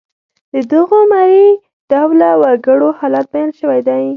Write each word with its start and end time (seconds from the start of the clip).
د 0.53 0.55
دغو 0.73 0.97
مري 1.11 1.45
ډوله 1.89 2.29
وګړو 2.41 2.89
حالت 2.99 3.25
بیان 3.33 3.49
شوی 3.59 3.79
دی. 3.87 4.05